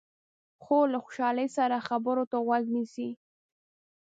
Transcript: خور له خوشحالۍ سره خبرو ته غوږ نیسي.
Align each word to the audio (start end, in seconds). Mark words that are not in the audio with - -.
خور 0.63 0.85
له 0.93 0.99
خوشحالۍ 1.05 1.47
سره 1.57 1.85
خبرو 1.87 2.23
ته 2.31 2.37
غوږ 2.45 2.63
نیسي. 2.75 3.09